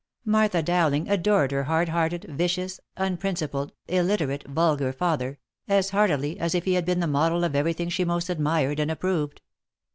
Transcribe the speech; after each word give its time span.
Martha 0.25 0.63
Dowling 0.63 1.07
adored 1.11 1.51
her 1.51 1.65
hard 1.65 1.89
hearted, 1.89 2.25
vicious, 2.27 2.79
unprincipled, 2.97 3.71
illiterate, 3.87 4.43
vulgar 4.47 4.91
father, 4.91 5.37
as 5.67 5.91
heartily 5.91 6.39
as 6.39 6.55
if 6.55 6.63
he 6.63 6.73
had 6.73 6.85
been 6.85 7.01
the 7.01 7.05
model 7.05 7.43
of 7.43 7.55
every 7.55 7.73
thing 7.73 7.89
she 7.89 8.03
most 8.03 8.27
admired 8.27 8.79
and 8.79 8.89
approved. 8.89 9.41